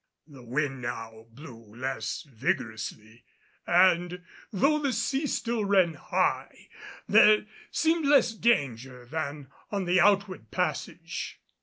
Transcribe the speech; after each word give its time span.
The 0.25 0.41
wind 0.41 0.81
now 0.81 1.27
blew 1.29 1.75
less 1.75 2.23
vigorously 2.27 3.23
and, 3.67 4.23
though 4.51 4.79
the 4.79 4.93
sea 4.93 5.27
still 5.27 5.63
ran 5.63 5.93
high, 5.93 6.69
there 7.07 7.45
seemed 7.69 8.07
less 8.07 8.33
danger 8.33 9.05
than 9.05 9.49
on 9.69 9.85
the 9.85 9.99
outward 9.99 10.49
passage. 10.49 11.37